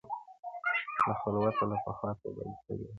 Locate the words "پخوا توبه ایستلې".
1.85-2.85